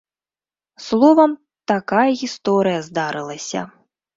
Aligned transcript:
Словам, 0.85 1.31
такая 1.73 2.09
гісторыя 2.25 2.79
здарылася. 2.89 3.61